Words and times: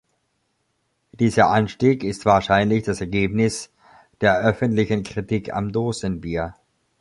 Dieser 1.11 1.51
Anstieg 1.51 2.03
ist 2.03 2.25
wahrscheinlich 2.25 2.81
das 2.81 3.01
Ergebnis 3.01 3.69
der 4.21 4.39
öffentlichen 4.39 5.03
Kritik 5.03 5.53
am 5.53 5.71
Dosenbier. 5.71 6.55